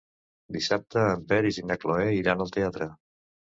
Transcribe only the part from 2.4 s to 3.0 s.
al teatre.